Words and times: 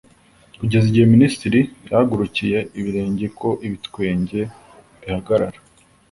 kugeza 0.59 0.85
igihe 0.87 1.05
minisitiri 1.15 1.59
yahagurukiye 1.89 2.59
ibirenge 2.79 3.25
ko 3.39 3.49
ibitwenge 3.67 4.41
bihagarara 4.99 5.59